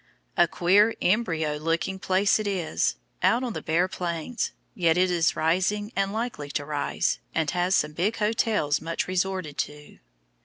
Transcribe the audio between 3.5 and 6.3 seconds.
the bare Plains, yet it is rising and